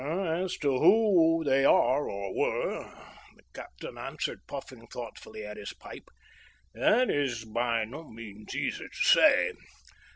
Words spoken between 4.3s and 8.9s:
puffing thoughtfully at his pipe, "that is by no means easy